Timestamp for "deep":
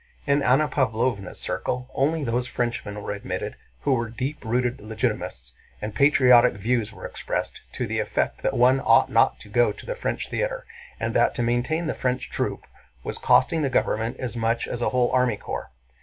4.09-4.43